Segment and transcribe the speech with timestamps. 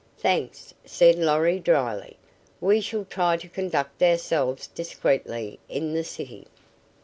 [0.17, 2.17] "Thanks," said Lorry, drily.
[2.59, 6.47] "We shall try to conduct ourselves discreetly in the city."